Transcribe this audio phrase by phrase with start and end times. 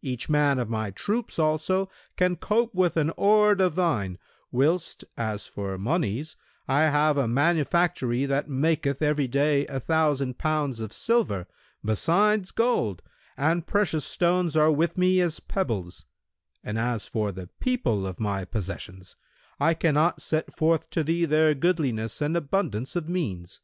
[0.00, 4.16] Each man of my troops also can cope with an horde of thine,
[4.50, 10.80] whilst, as for monies I have a manufactory that maketh every day a thousand pounds
[10.80, 11.46] of silver,
[11.84, 13.02] besides gold,
[13.36, 16.06] and precious stones are with me as pebbles;
[16.64, 19.16] and as for the people of my possessions
[19.60, 23.60] I cannot set forth to thee their goodliness and abundance of means.